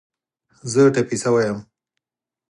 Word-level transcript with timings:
زه 0.71 0.81
ټپې 0.93 1.15
شوی 1.23 1.43
یم 1.47 1.59